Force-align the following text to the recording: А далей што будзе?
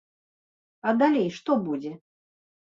А 0.87 0.95
далей 1.03 1.29
што 1.37 1.59
будзе? 1.69 1.95